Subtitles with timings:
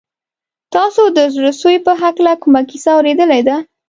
[0.75, 3.55] تاسو د زړه سوي په هکله کومه کیسه اورېدلې ده؟